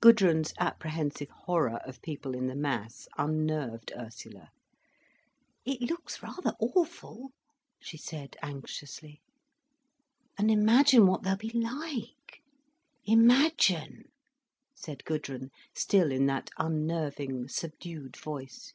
[0.00, 4.48] Gudrun's apprehensive horror of people in the mass unnerved Ursula.
[5.66, 7.32] "It looks rather awful,"
[7.78, 9.20] she said anxiously.
[10.38, 14.04] "And imagine what they'll be like—imagine!"
[14.74, 18.72] said Gudrun, still in that unnerving, subdued voice.